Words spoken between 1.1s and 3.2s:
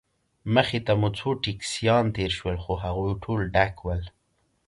څو ټکسیان تېر شول، خو هغوی